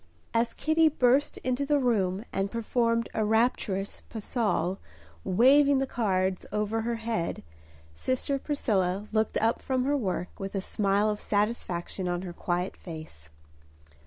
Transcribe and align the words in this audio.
As 0.33 0.55
Kitty 0.55 0.89
burst 0.89 1.37
into 1.43 1.63
the 1.63 1.77
room 1.77 2.25
and 2.33 2.49
performed 2.49 3.07
a 3.13 3.23
rapturous 3.23 4.01
pas 4.09 4.25
seul, 4.25 4.79
waving 5.23 5.77
the 5.77 5.85
cards 5.85 6.43
over 6.51 6.81
her 6.81 6.95
head, 6.95 7.43
sister 7.93 8.39
Priscilla 8.39 9.05
looked 9.11 9.37
up 9.37 9.61
from 9.61 9.83
her 9.83 9.95
work 9.95 10.39
with 10.39 10.55
a 10.55 10.59
smile 10.59 11.07
of 11.07 11.21
satisfaction 11.21 12.07
on 12.07 12.23
her 12.23 12.33
quiet 12.33 12.75
face. 12.75 13.29